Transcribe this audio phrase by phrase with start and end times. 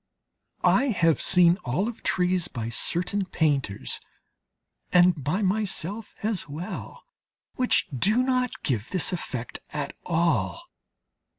[0.63, 4.01] I have seen olive trees by certain painters,
[4.91, 7.03] and by myself as well,
[7.53, 10.63] which do not give this effect at all.